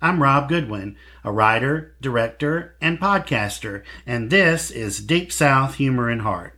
[0.00, 6.22] I'm Rob Goodwin, a writer, director, and podcaster, and this is Deep South Humor and
[6.22, 6.54] Heart.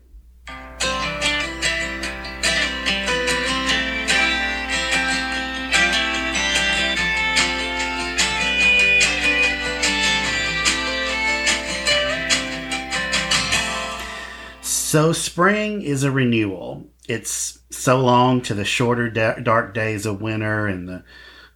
[14.60, 16.88] So, spring is a renewal.
[17.08, 21.04] It's so long to the shorter, dark days of winter and the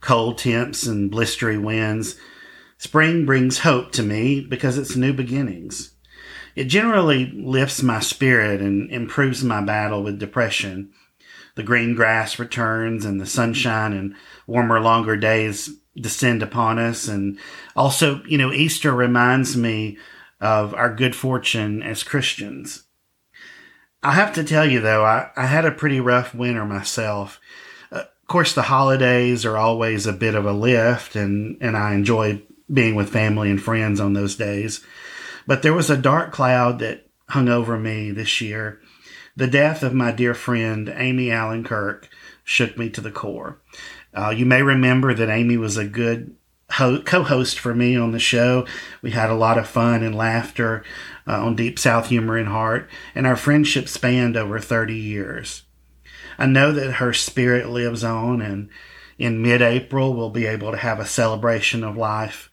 [0.05, 2.17] cold temps and blistery winds.
[2.77, 5.95] Spring brings hope to me because it's new beginnings.
[6.55, 10.93] It generally lifts my spirit and improves my battle with depression.
[11.55, 14.15] The green grass returns and the sunshine and
[14.47, 17.09] warmer, longer days descend upon us.
[17.09, 17.39] And
[17.75, 19.97] also, you know, Easter reminds me
[20.39, 22.83] of our good fortune as Christians.
[24.03, 27.41] I have to tell you though, I, I had a pretty rough winter myself.
[28.25, 32.41] Of course, the holidays are always a bit of a lift, and, and I enjoy
[32.73, 34.83] being with family and friends on those days.
[35.47, 38.81] But there was a dark cloud that hung over me this year.
[39.37, 42.09] The death of my dear friend, Amy Allen Kirk,
[42.45, 43.61] shook me to the core.
[44.15, 46.35] Uh, you may remember that Amy was a good
[46.71, 48.67] ho- co-host for me on the show.
[49.03, 50.83] We had a lot of fun and laughter
[51.27, 55.65] uh, on Deep South Humor and Heart, and our friendship spanned over 30 years.
[56.39, 58.69] I know that her spirit lives on, and
[59.19, 62.51] in mid-April we'll be able to have a celebration of life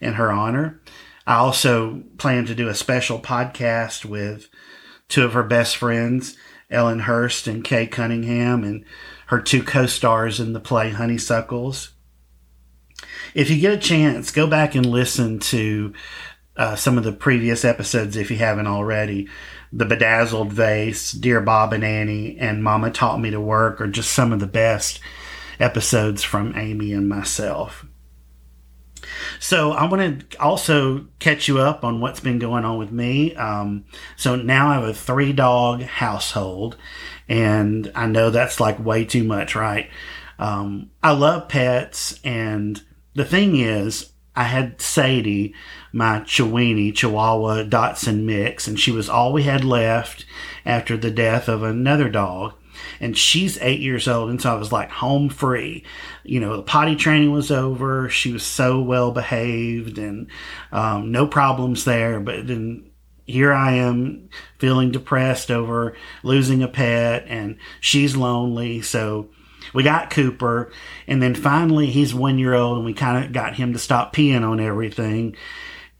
[0.00, 0.80] in her honor.
[1.26, 4.48] I also plan to do a special podcast with
[5.08, 6.36] two of her best friends,
[6.70, 8.84] Ellen Hurst and Kay Cunningham, and
[9.26, 11.94] her two co-stars in the play Honeysuckles
[13.34, 15.92] if you get a chance, go back and listen to
[16.56, 19.28] uh, some of the previous episodes if you haven't already.
[19.76, 24.12] The Bedazzled Vase, Dear Bob and Annie, and Mama Taught Me to Work are just
[24.12, 25.00] some of the best
[25.58, 27.84] episodes from Amy and myself.
[29.40, 33.34] So I want to also catch you up on what's been going on with me.
[33.34, 33.84] Um,
[34.16, 36.76] so now I have a three dog household,
[37.28, 39.90] and I know that's like way too much, right?
[40.38, 42.80] Um, I love pets, and
[43.14, 45.54] the thing is, I had Sadie,
[45.92, 50.26] my Chiweenie Chihuahua Dotson mix, and she was all we had left
[50.66, 52.54] after the death of another dog.
[53.00, 55.84] And she's eight years old, and so I was like home free.
[56.24, 58.08] You know, the potty training was over.
[58.08, 60.28] She was so well behaved, and
[60.72, 62.18] um, no problems there.
[62.18, 62.90] But then
[63.26, 64.28] here I am
[64.58, 68.82] feeling depressed over losing a pet, and she's lonely.
[68.82, 69.30] So
[69.72, 70.72] we got Cooper,
[71.06, 74.14] and then finally he's one year old, and we kind of got him to stop
[74.14, 75.36] peeing on everything.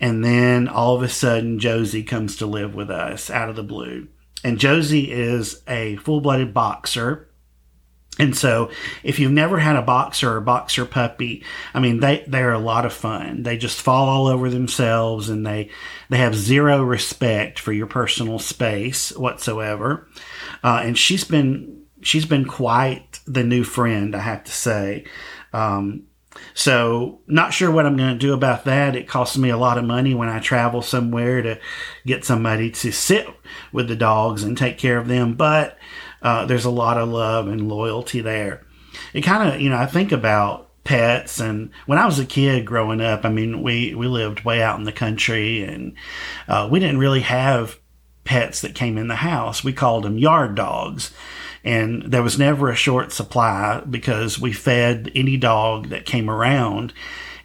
[0.00, 3.62] And then all of a sudden, Josie comes to live with us out of the
[3.62, 4.08] blue.
[4.42, 7.30] And Josie is a full blooded boxer.
[8.18, 8.70] And so,
[9.02, 11.42] if you've never had a boxer or boxer puppy,
[11.72, 13.42] I mean, they, they're a lot of fun.
[13.42, 15.70] They just fall all over themselves and they,
[16.10, 20.06] they have zero respect for your personal space whatsoever.
[20.62, 25.04] Uh, and she's been she's been quite the new friend, I have to say.
[25.52, 26.04] Um,
[26.52, 28.96] so not sure what I'm going to do about that.
[28.96, 31.58] It costs me a lot of money when I travel somewhere to
[32.06, 33.26] get somebody to sit
[33.72, 35.34] with the dogs and take care of them.
[35.34, 35.78] But
[36.22, 38.66] uh, there's a lot of love and loyalty there.
[39.12, 42.66] It kind of, you know, I think about pets and when I was a kid
[42.66, 45.94] growing up, I mean, we, we lived way out in the country and
[46.46, 47.78] uh, we didn't really have
[48.24, 49.64] pets that came in the house.
[49.64, 51.12] We called them yard dogs
[51.64, 56.92] and there was never a short supply because we fed any dog that came around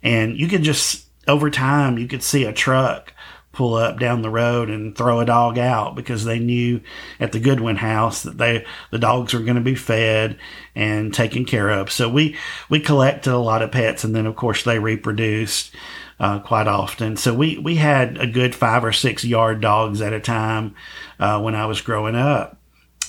[0.03, 3.13] and you could just over time you could see a truck
[3.52, 6.80] pull up down the road and throw a dog out because they knew
[7.19, 10.38] at the Goodwin house that they the dogs were going to be fed
[10.75, 11.91] and taken care of.
[11.91, 12.38] So we
[12.69, 15.75] we collected a lot of pets, and then of course they reproduced
[16.19, 17.18] uh, quite often.
[17.18, 20.75] So we we had a good five or six yard dogs at a time
[21.19, 22.58] uh, when I was growing up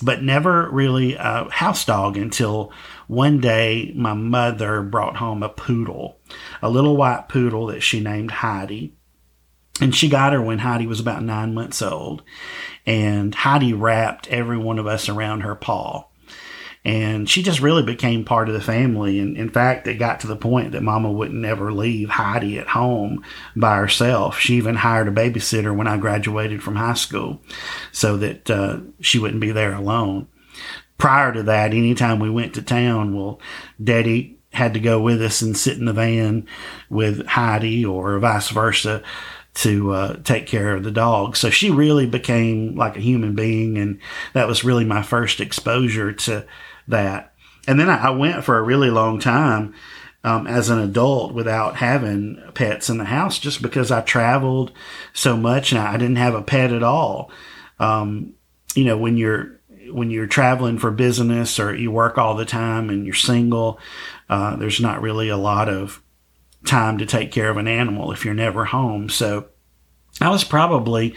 [0.03, 2.73] but never really a house dog until
[3.07, 6.19] one day my mother brought home a poodle,
[6.63, 8.95] a little white poodle that she named Heidi.
[9.81, 12.23] And she got her when Heidi was about nine months old.
[12.85, 16.10] And Heidi wrapped every one of us around her paw
[16.85, 19.19] and she just really became part of the family.
[19.19, 22.69] And in fact, it got to the point that Mama wouldn't ever leave Heidi at
[22.69, 23.23] home
[23.55, 24.39] by herself.
[24.39, 27.41] She even hired a babysitter when I graduated from high school,
[27.93, 30.27] so that uh, she wouldn't be there alone.
[30.97, 33.41] Prior to that, anytime we went to town, well,
[33.83, 36.47] Daddy had to go with us and sit in the van
[36.89, 39.03] with Heidi or vice versa
[39.53, 41.37] to uh, take care of the dog.
[41.37, 44.01] So she really became like a human being, and
[44.33, 46.47] that was really my first exposure to
[46.91, 47.35] that.
[47.67, 49.75] And then I went for a really long time
[50.25, 54.73] um, as an adult without having pets in the house just because I traveled
[55.13, 57.31] so much and I didn't have a pet at all.
[57.79, 58.35] Um,
[58.75, 59.61] you know, when you're
[59.91, 63.81] when you're traveling for business or you work all the time and you're single,
[64.29, 66.01] uh, there's not really a lot of
[66.65, 69.09] time to take care of an animal if you're never home.
[69.09, 69.49] So
[70.21, 71.15] I was probably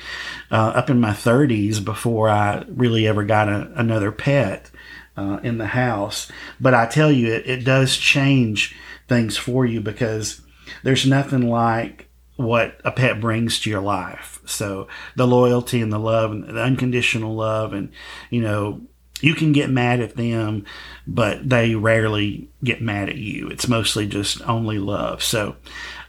[0.50, 4.72] uh, up in my 30s before I really ever got a, another pet
[5.18, 6.32] uh, in the house.
[6.60, 8.76] But I tell you, it, it does change
[9.08, 10.42] things for you because
[10.84, 14.42] there's nothing like what a pet brings to your life.
[14.46, 17.92] So the loyalty and the love and the unconditional love and,
[18.30, 18.82] you know,
[19.22, 20.66] you can get mad at them,
[21.08, 23.48] but they rarely get mad at you.
[23.48, 25.24] It's mostly just only love.
[25.24, 25.56] So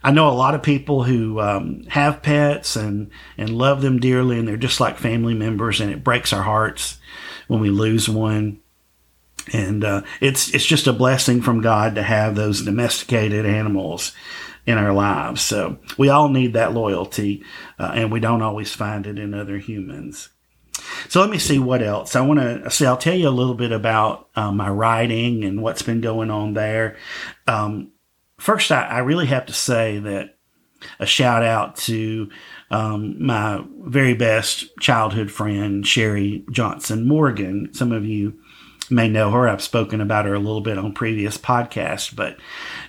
[0.03, 4.39] I know a lot of people who um, have pets and, and love them dearly,
[4.39, 6.99] and they're just like family members, and it breaks our hearts
[7.47, 8.61] when we lose one
[9.52, 14.12] and uh, it's it's just a blessing from God to have those domesticated animals
[14.67, 15.43] in our lives.
[15.43, 17.44] So we all need that loyalty,
[17.79, 20.31] uh, and we don't always find it in other humans.
[21.08, 22.87] So let me see what else I want to see.
[22.87, 26.55] I'll tell you a little bit about uh, my writing and what's been going on
[26.55, 26.96] there.
[27.46, 27.93] Um,
[28.38, 30.37] first, I, I, really have to say that
[30.99, 32.29] a shout out to
[32.70, 37.73] um, my very best childhood friend Sherry Johnson Morgan.
[37.73, 38.38] Some of you
[38.91, 39.49] may know her.
[39.49, 42.37] I've spoken about her a little bit on previous podcasts, but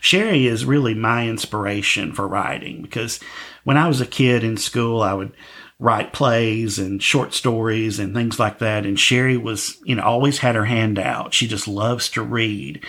[0.01, 3.19] Sherry is really my inspiration for writing because
[3.63, 5.33] when I was a kid in school, I would
[5.80, 8.86] write plays and short stories and things like that.
[8.86, 11.33] And Sherry was, you know, always had her hand out.
[11.33, 12.83] She just loves to read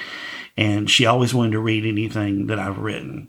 [0.57, 3.29] and she always wanted to read anything that I've written.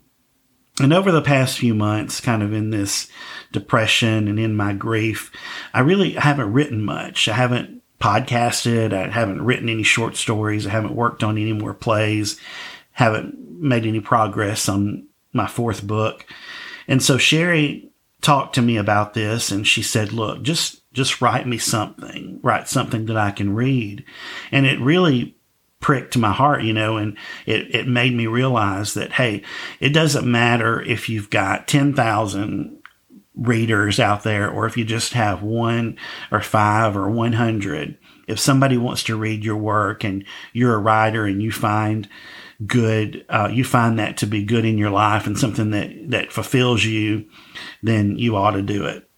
[0.80, 3.08] And over the past few months, kind of in this
[3.52, 5.32] depression and in my grief,
[5.74, 7.26] I really haven't written much.
[7.26, 8.92] I haven't podcasted.
[8.92, 10.66] I haven't written any short stories.
[10.66, 12.40] I haven't worked on any more plays.
[12.92, 16.26] Haven't made any progress on my fourth book.
[16.86, 17.90] And so Sherry
[18.20, 22.68] talked to me about this and she said, look, just, just write me something, write
[22.68, 24.04] something that I can read.
[24.50, 25.36] And it really
[25.80, 27.16] pricked my heart, you know, and
[27.46, 29.42] it, it made me realize that, hey,
[29.80, 32.78] it doesn't matter if you've got 10,000
[33.38, 35.96] readers out there, or if you just have one
[36.30, 37.96] or five or 100,
[38.26, 42.08] if somebody wants to read your work and you're a writer and you find
[42.66, 46.32] good, uh, you find that to be good in your life and something that, that
[46.32, 47.26] fulfills you,
[47.82, 49.08] then you ought to do it.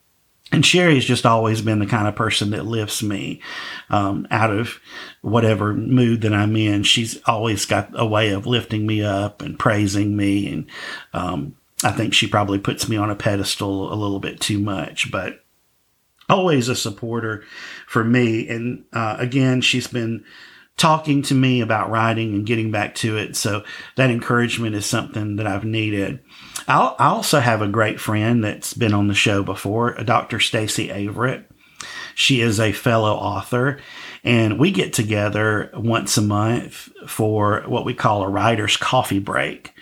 [0.52, 3.40] And Sherry's just always been the kind of person that lifts me
[3.88, 4.80] um, out of
[5.22, 6.82] whatever mood that I'm in.
[6.82, 10.66] She's always got a way of lifting me up and praising me and
[11.12, 15.10] um, I think she probably puts me on a pedestal a little bit too much,
[15.10, 15.44] but
[16.28, 17.44] always a supporter
[17.86, 18.48] for me.
[18.48, 20.24] And uh, again, she's been
[20.76, 23.36] talking to me about writing and getting back to it.
[23.36, 23.64] So
[23.96, 26.20] that encouragement is something that I've needed.
[26.68, 30.40] I'll, i also have a great friend that's been on the show before, Dr.
[30.40, 31.44] Stacy Averett.
[32.14, 33.80] She is a fellow author
[34.24, 39.72] and we get together once a month for what we call a writer's coffee break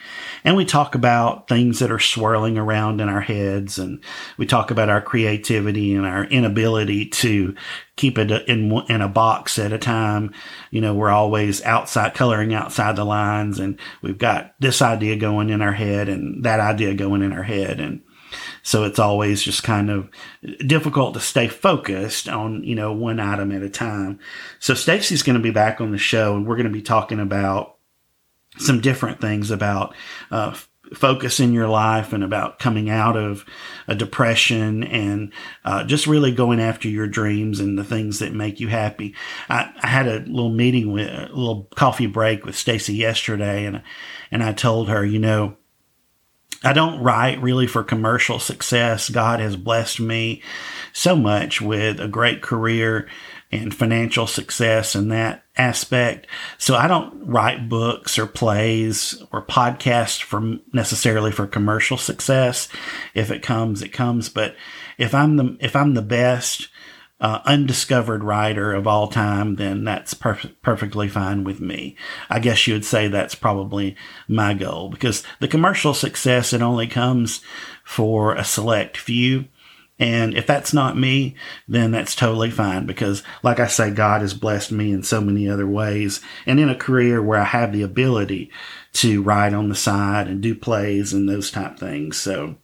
[0.45, 4.03] and we talk about things that are swirling around in our heads and
[4.37, 7.55] we talk about our creativity and our inability to
[7.97, 10.33] keep it in in a box at a time
[10.71, 15.51] you know we're always outside coloring outside the lines and we've got this idea going
[15.51, 18.03] in our head and that idea going in our head and
[18.63, 20.11] so it's always just kind of
[20.67, 24.19] difficult to stay focused on, you know, one item at a time.
[24.59, 27.21] So Stacy's going to be back on the show and we're going to be talking
[27.21, 27.78] about
[28.59, 29.95] some different things about
[30.31, 30.55] uh,
[30.95, 33.45] focus in your life and about coming out of
[33.87, 35.33] a depression and
[35.65, 39.15] uh, just really going after your dreams and the things that make you happy.
[39.49, 43.83] I, I had a little meeting with a little coffee break with Stacy yesterday, and
[44.31, 45.57] and I told her, you know.
[46.65, 49.11] I don't write really for commercial success.
[49.11, 50.43] God has blessed me
[50.93, 53.09] so much with a great career
[53.51, 56.27] and financial success in that aspect.
[56.59, 62.69] So I don't write books or plays or podcasts for necessarily for commercial success.
[63.15, 64.29] If it comes, it comes.
[64.29, 64.55] But
[64.99, 66.69] if I'm the, if I'm the best,
[67.21, 71.97] uh, undiscovered writer of all time, then that's per- perfectly fine with me.
[72.31, 73.97] I guess you would say that's probably
[74.29, 77.41] my goal because the commercial success, it only comes
[77.83, 79.47] for a select few.
[79.99, 81.35] And if that's not me,
[81.67, 85.49] then that's totally fine because, like I say, God has blessed me in so many
[85.49, 88.51] other ways and in a career where I have the ability
[88.95, 92.17] to write on the side and do plays and those type things.
[92.17, 92.57] So,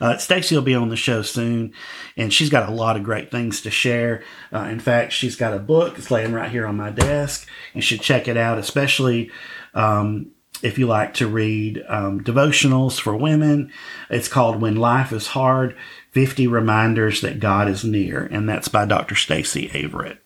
[0.00, 1.72] uh, Stacy will be on the show soon,
[2.16, 4.22] and she's got a lot of great things to share.
[4.52, 7.48] Uh, in fact, she's got a book that's laying right here on my desk.
[7.72, 9.30] You should check it out, especially
[9.74, 13.72] um, if you like to read um, devotionals for women,
[14.10, 15.76] it's called When Life is Hard
[16.12, 18.24] 50 Reminders That God is Near.
[18.24, 19.14] And that's by Dr.
[19.14, 20.18] Stacy Averett.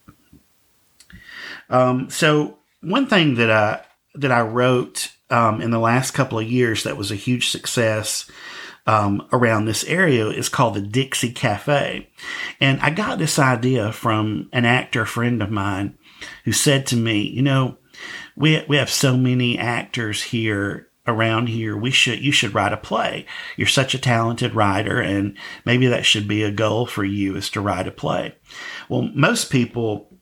[1.69, 6.51] Um, so, one thing that I, that I wrote um, in the last couple of
[6.51, 8.31] years that was a huge success
[8.87, 12.09] um, around this area is called the Dixie Cafe.
[12.61, 15.99] And I got this idea from an actor friend of mine
[16.45, 17.79] who said to me, you know,
[18.37, 21.77] we, we have so many actors here around here.
[21.77, 23.27] We should, you should write a play.
[23.57, 27.51] You're such a talented writer and maybe that should be a goal for you is
[27.51, 28.35] to write a play.
[28.89, 30.13] Well, most people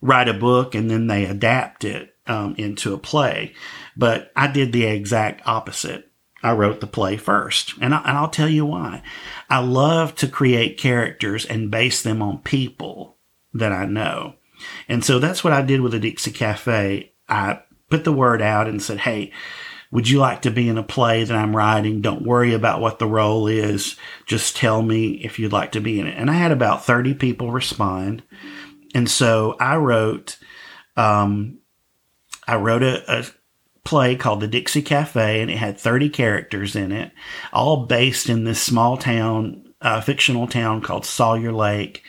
[0.00, 3.54] write a book and then they adapt it um, into a play.
[3.96, 6.10] But I did the exact opposite.
[6.42, 7.74] I wrote the play first.
[7.80, 9.02] And, I, and I'll tell you why.
[9.50, 13.16] I love to create characters and base them on people
[13.54, 14.34] that I know.
[14.88, 17.12] And so that's what I did with the Dixie Cafe.
[17.28, 19.32] I put the word out and said, Hey,
[19.90, 22.00] would you like to be in a play that I'm writing?
[22.00, 23.96] Don't worry about what the role is.
[24.26, 26.16] Just tell me if you'd like to be in it.
[26.18, 28.22] And I had about 30 people respond.
[28.94, 30.38] And so I wrote,
[30.96, 31.58] um,
[32.46, 33.24] I wrote a, a
[33.84, 37.12] play called The Dixie Cafe, and it had 30 characters in it,
[37.52, 42.02] all based in this small town, uh, fictional town called Sawyer Lake,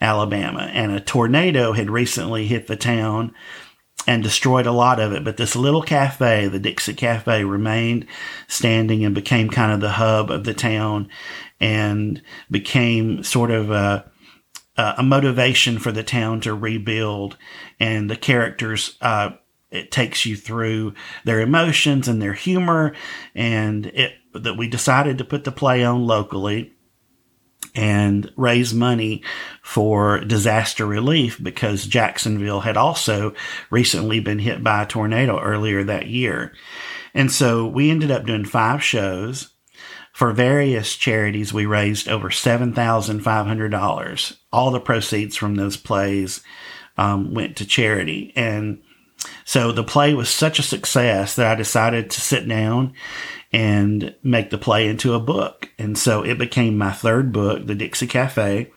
[0.00, 0.68] Alabama.
[0.72, 3.32] And a tornado had recently hit the town
[4.06, 5.24] and destroyed a lot of it.
[5.24, 8.06] But this little cafe, the Dixie Cafe, remained
[8.48, 11.08] standing and became kind of the hub of the town
[11.60, 14.10] and became sort of a,
[14.76, 17.36] a motivation for the town to rebuild.
[17.78, 19.30] And the characters, uh,
[19.70, 22.94] it takes you through their emotions and their humor
[23.34, 26.72] and it that we decided to put the play on locally
[27.74, 29.22] and raise money
[29.62, 33.34] for disaster relief because Jacksonville had also
[33.70, 36.52] recently been hit by a tornado earlier that year.
[37.14, 39.54] And so we ended up doing five shows.
[40.12, 44.36] For various charities, we raised over $7,500.
[44.52, 46.42] All the proceeds from those plays
[46.98, 48.32] um, went to charity.
[48.36, 48.82] And
[49.44, 52.94] so the play was such a success that I decided to sit down
[53.52, 55.70] and make the play into a book.
[55.78, 58.70] And so it became my third book, The Dixie Cafe,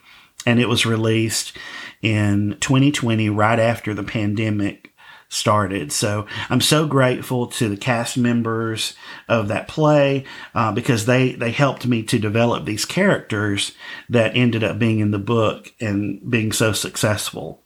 [0.46, 1.56] and it was released
[2.02, 4.94] in 2020 right after the pandemic
[5.30, 5.92] started.
[5.92, 8.96] So I'm so grateful to the cast members
[9.28, 13.74] of that play uh, because they they helped me to develop these characters
[14.10, 17.64] that ended up being in the book and being so successful.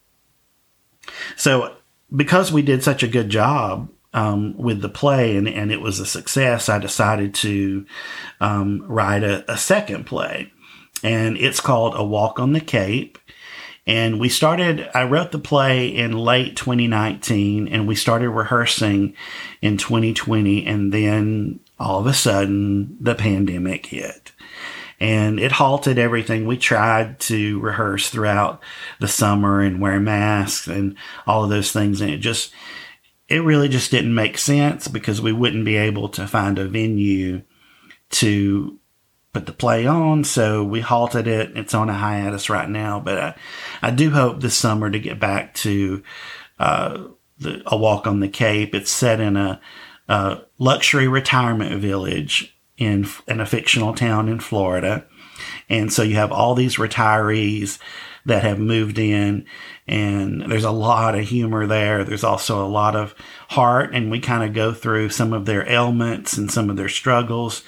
[1.35, 1.76] So
[2.15, 5.99] because we did such a good job um, with the play and, and it was
[5.99, 7.85] a success, I decided to
[8.39, 10.51] um, write a, a second play.
[11.03, 13.19] And it's called A Walk on the Cape.
[13.85, 19.13] And we started, I wrote the play in late 2019 and we started rehearsing
[19.61, 20.65] in 2020.
[20.65, 24.31] And then all of a sudden the pandemic hit
[24.99, 26.47] and it halted everything.
[26.47, 28.61] We tried to rehearse throughout
[28.99, 32.01] the summer and wear masks and all of those things.
[32.01, 32.51] And it just,
[33.27, 37.43] it really just didn't make sense because we wouldn't be able to find a venue
[38.09, 38.79] to
[39.33, 40.23] put the play on.
[40.23, 41.55] So we halted it.
[41.55, 43.35] It's on a hiatus right now, but I,
[43.81, 46.01] I do hope this summer to get back to,
[46.57, 47.03] uh,
[47.37, 48.73] the, a walk on the Cape.
[48.73, 49.61] It's set in a,
[50.07, 55.05] a luxury retirement village in in a fictional town in Florida.
[55.69, 57.79] And so you have all these retirees
[58.25, 59.45] that have moved in
[59.87, 62.03] and there's a lot of humor there.
[62.03, 63.15] There's also a lot of
[63.49, 66.89] heart and we kind of go through some of their ailments and some of their
[66.89, 67.63] struggles.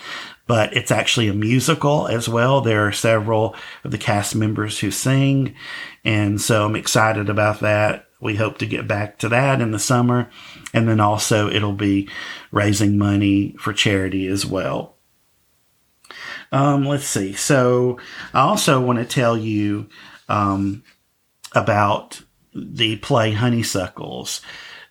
[0.48, 2.62] But it's actually a musical as well.
[2.62, 5.56] There are several of the cast members who sing.
[6.04, 8.08] And so I'm excited about that.
[8.20, 10.30] We hope to get back to that in the summer.
[10.74, 12.10] And then also it'll be
[12.52, 14.99] raising money for charity as well.
[16.52, 17.34] Um, let's see.
[17.34, 18.00] So
[18.34, 19.88] I also want to tell you
[20.28, 20.84] um,
[21.54, 22.22] about
[22.54, 24.42] the play Honeysuckles.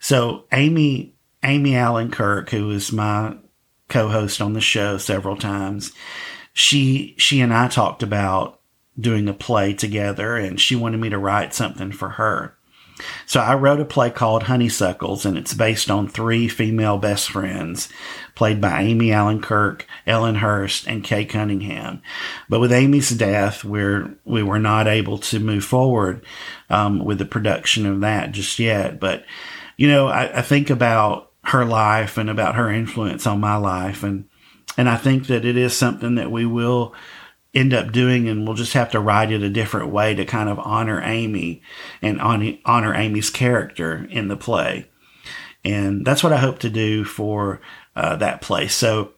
[0.00, 3.36] So Amy Amy Allen Kirk, who is my
[3.88, 5.92] co-host on the show several times,
[6.52, 8.60] she she and I talked about
[8.98, 12.57] doing a play together, and she wanted me to write something for her.
[13.26, 17.88] So I wrote a play called Honeysuckles, and it's based on three female best friends,
[18.34, 22.02] played by Amy Allen Kirk, Ellen Hurst, and Kay Cunningham.
[22.48, 26.24] But with Amy's death, we're we were not able to move forward
[26.70, 29.00] um, with the production of that just yet.
[29.00, 29.24] But
[29.76, 34.02] you know, I, I think about her life and about her influence on my life,
[34.02, 34.28] and
[34.76, 36.94] and I think that it is something that we will
[37.58, 40.48] end up doing and we'll just have to write it a different way to kind
[40.48, 41.62] of honor Amy
[42.00, 44.88] and honor Amy's character in the play.
[45.64, 47.60] And that's what I hope to do for
[47.96, 48.68] uh, that play.
[48.68, 49.12] So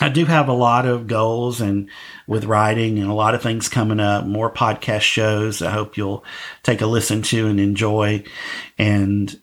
[0.00, 1.88] I do have a lot of goals and
[2.26, 5.62] with writing and a lot of things coming up, more podcast shows.
[5.62, 6.24] I hope you'll
[6.62, 8.24] take a listen to and enjoy.
[8.78, 9.40] And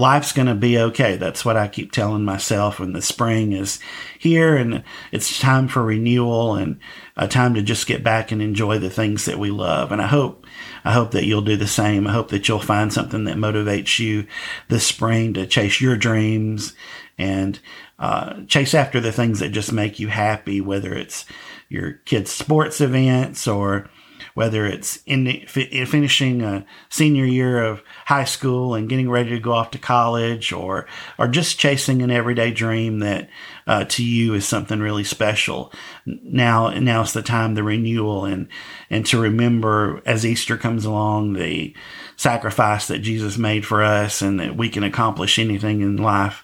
[0.00, 1.16] life's going to be okay.
[1.16, 3.78] That's what I keep telling myself when the spring is
[4.18, 6.80] here and it's time for renewal and
[7.16, 9.92] a time to just get back and enjoy the things that we love.
[9.92, 10.46] And I hope,
[10.84, 12.06] I hope that you'll do the same.
[12.06, 14.26] I hope that you'll find something that motivates you
[14.68, 16.74] this spring to chase your dreams
[17.18, 17.60] and
[17.98, 21.26] uh, chase after the things that just make you happy, whether it's
[21.68, 23.88] your kids' sports events or
[24.34, 29.52] whether it's in finishing a senior year of high school and getting ready to go
[29.52, 30.84] off to college or
[31.16, 33.30] or just chasing an everyday dream that
[33.68, 35.72] uh, to you is something really special
[36.04, 38.48] now now's the time the renewal and
[38.90, 41.72] and to remember as easter comes along the
[42.16, 46.42] sacrifice that jesus made for us and that we can accomplish anything in life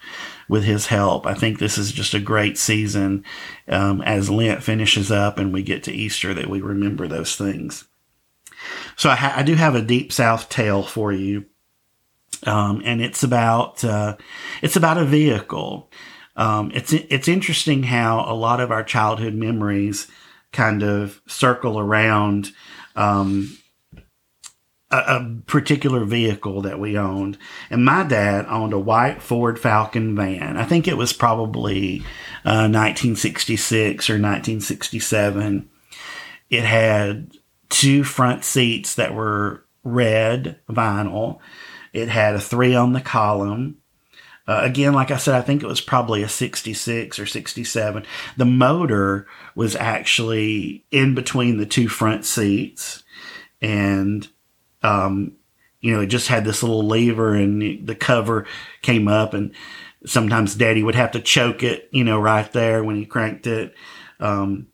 [0.49, 1.27] with his help.
[1.27, 3.25] I think this is just a great season
[3.67, 7.89] um, as Lent finishes up and we get to Easter that we remember those things.
[8.97, 11.47] So I, ha- I do have a deep South tale for you,
[12.45, 14.17] um, and it's about uh,
[14.63, 15.91] it's about a vehicle.
[16.37, 20.07] Um, it's it's interesting how a lot of our childhood memories
[20.53, 22.53] kind of circle around
[22.95, 23.57] um,
[24.91, 27.37] a, a, particular vehicle that we owned.
[27.71, 30.57] And my dad owned a white Ford Falcon van.
[30.57, 32.01] I think it was probably
[32.45, 35.69] uh, 1966 or 1967.
[36.49, 37.33] It had
[37.69, 41.39] two front seats that were red vinyl.
[41.97, 43.79] It had a three on the column.
[44.47, 48.05] Uh, again, like I said, I think it was probably a 66 or 67.
[48.37, 53.03] The motor was actually in between the two front seats.
[53.63, 54.29] And
[54.83, 55.37] um,
[55.81, 58.47] you know, it just had this little lever and the cover
[58.83, 59.55] came up and
[60.05, 63.75] sometimes daddy would have to choke it, you know, right there when he cranked it.
[64.21, 64.67] Um,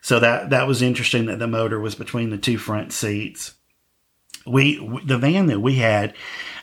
[0.00, 3.54] so that, that was interesting that the motor was between the two front seats.
[4.46, 6.14] We, the van that we had,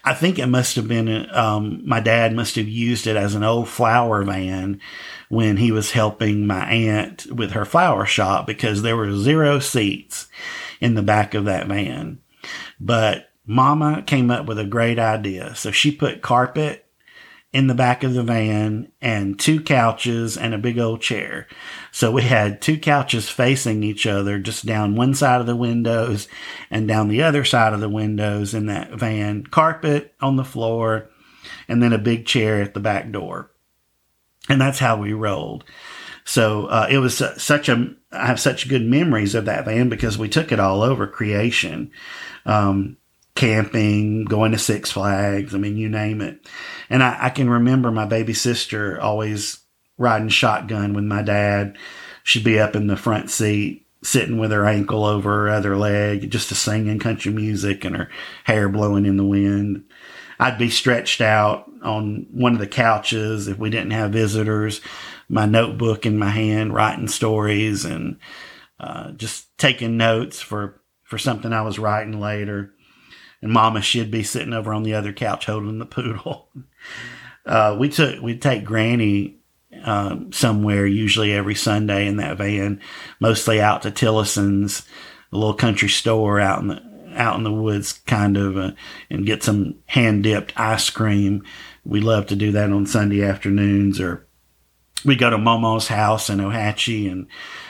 [0.04, 3.44] I think it must have been, um, my dad must have used it as an
[3.44, 4.80] old flower van
[5.30, 10.28] when he was helping my aunt with her flower shop because there were zero seats
[10.80, 12.20] in the back of that van.
[12.80, 15.56] But mama came up with a great idea.
[15.56, 16.86] So she put carpet
[17.52, 21.48] in the back of the van and two couches and a big old chair.
[21.92, 26.28] So we had two couches facing each other, just down one side of the windows
[26.70, 31.10] and down the other side of the windows in that van, carpet on the floor,
[31.68, 33.52] and then a big chair at the back door.
[34.48, 35.64] And that's how we rolled.
[36.26, 40.20] So uh, it was such a, I have such good memories of that van because
[40.20, 41.92] we took it all over creation
[42.46, 42.98] um,
[43.40, 45.56] camping, going to Six Flags.
[45.56, 46.46] I mean, you name it.
[46.90, 49.62] And I, I can remember my baby sister always
[49.98, 51.78] riding shotgun with my dad.
[52.24, 56.30] She'd be up in the front seat, sitting with her ankle over her other leg,
[56.30, 58.10] just to singing country music and her
[58.44, 59.86] hair blowing in the wind.
[60.38, 64.82] I'd be stretched out on one of the couches if we didn't have visitors,
[65.30, 68.20] my notebook in my hand, writing stories and
[68.82, 72.74] uh, just taking notes for for something I was writing later.
[73.42, 76.50] And Mama should be sitting over on the other couch holding the poodle.
[77.46, 79.40] Uh, we took we'd take Granny
[79.84, 82.82] uh, somewhere, usually every Sunday in that van,
[83.20, 84.86] mostly out to Tillison's,
[85.32, 88.72] a little country store out in the out in the woods, kind of, uh,
[89.10, 91.44] and get some hand dipped ice cream.
[91.84, 94.28] We love to do that on Sunday afternoons, or
[95.06, 97.28] we go to Momo's house in Ohatchee and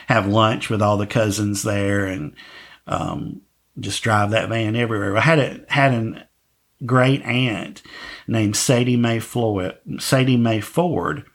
[0.08, 2.34] have lunch with all the cousins there, and
[2.88, 3.42] um,
[3.80, 5.16] just drive that van everywhere.
[5.18, 6.28] I had a had a
[6.86, 7.82] great aunt
[8.28, 11.26] named Sadie Mae Floyd, Sadie Mae Ford,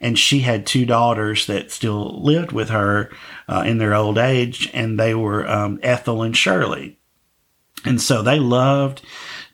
[0.00, 3.10] and she had two daughters that still lived with her
[3.48, 6.98] uh, in their old age, and they were um, Ethel and Shirley,
[7.84, 9.02] and so they loved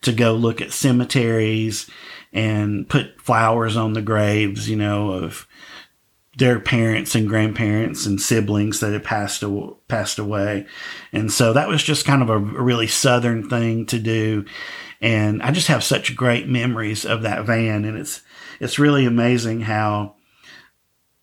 [0.02, 1.90] to go look at cemeteries
[2.32, 5.46] and put flowers on the graves, you know, of
[6.36, 9.44] their parents and grandparents and siblings that had passed
[9.88, 10.66] passed away,
[11.12, 14.44] and so that was just kind of a really southern thing to do.
[15.00, 18.22] And I just have such great memories of that van, and it's
[18.60, 20.14] it's really amazing how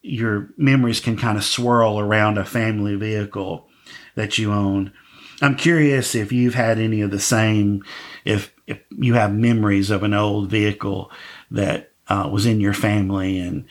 [0.01, 3.67] your memories can kind of swirl around a family vehicle
[4.15, 4.93] that you own.
[5.41, 7.83] I'm curious if you've had any of the same,
[8.25, 11.11] if if you have memories of an old vehicle
[11.51, 13.65] that uh, was in your family and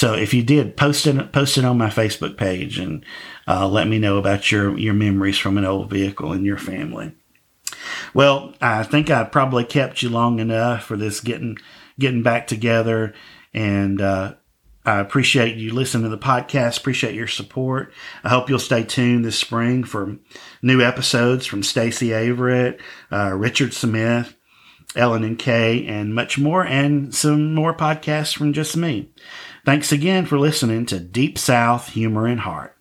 [0.00, 3.04] so if you did, post it, post it on my Facebook page and
[3.46, 7.14] uh, let me know about your, your memories from an old vehicle in your family.
[8.14, 11.58] Well, I think I probably kept you long enough for this getting
[11.98, 13.12] getting back together.
[13.52, 14.36] And uh,
[14.86, 16.78] I appreciate you listening to the podcast.
[16.78, 17.92] Appreciate your support.
[18.24, 20.16] I hope you'll stay tuned this spring for
[20.62, 22.80] new episodes from Stacy Averett,
[23.12, 24.34] uh, Richard Smith,
[24.96, 29.10] Ellen and Kay, and much more, and some more podcasts from just me.
[29.64, 32.79] Thanks again for listening to Deep South Humor and Heart.